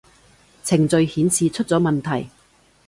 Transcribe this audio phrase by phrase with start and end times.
[0.63, 2.27] 程序顯示出咗問題